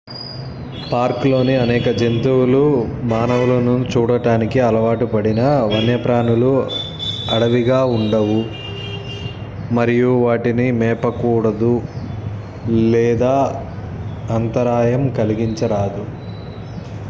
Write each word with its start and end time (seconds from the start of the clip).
పార్కులోని 0.91 1.55
అనేక 1.55 1.89
జంతువులు 1.89 2.63
మానవులను 3.03 3.85
చూడటానికి 3.91 4.59
అలవాటు 4.59 5.05
పడినా 5.05 5.47
వన్యప్రాణులు 5.63 6.53
అడవిగా 7.31 7.85
ఉండవు 7.85 8.39
మరియు 9.71 10.09
వాటిని 10.21 10.71
మేపకూడదు 10.71 11.81
లేదా 12.91 13.35
అంతరాయం 14.29 15.09
కలిగించరాదు 15.09 16.05